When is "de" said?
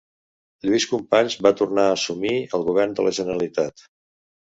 3.01-3.09